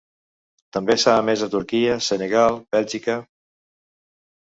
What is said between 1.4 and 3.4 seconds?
a Turquia, Senegal, Bèlgica.